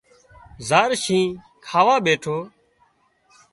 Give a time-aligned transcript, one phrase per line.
[0.67, 2.37] زار شينهن کاوا ٻيٺو